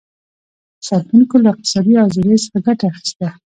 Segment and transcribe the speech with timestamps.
[0.87, 3.27] ساتونکو له اقتصادي ازادیو څخه ګټه اخیسته.